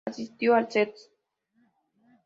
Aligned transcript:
Asistió 0.03 0.55
al 0.55 0.63
"St. 0.67 0.95